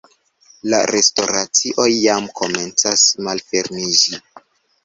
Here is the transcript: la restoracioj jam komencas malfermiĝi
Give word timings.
la 0.73 0.77
restoracioj 0.93 1.87
jam 1.97 2.31
komencas 2.41 3.05
malfermiĝi 3.29 4.19